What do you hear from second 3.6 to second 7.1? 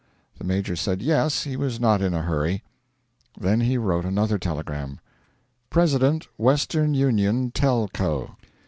wrote another telegram: 'President Western